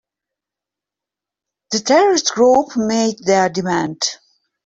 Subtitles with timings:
[1.69, 4.01] The terrorist group made their demand.